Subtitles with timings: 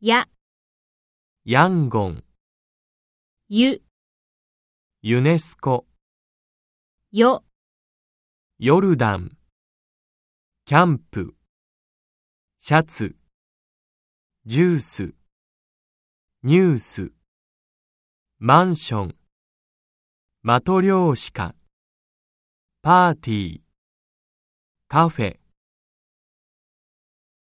[0.00, 0.28] や、
[1.46, 2.24] ヤンゴン、
[3.48, 3.80] ゆ、
[5.00, 5.86] ユネスコ、
[7.12, 7.44] よ、
[8.58, 9.30] ヨルダン、
[10.66, 11.34] キャンプ、
[12.58, 13.16] シャツ、
[14.44, 15.14] ジュース、
[16.42, 17.12] ニュース、
[18.38, 19.16] マンション、
[20.42, 21.54] マトリョーシカ、
[22.82, 23.60] パーティー、
[24.88, 25.45] カフェ、